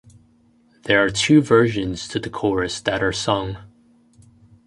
[0.85, 3.57] There are two versions to the chorus that are sung.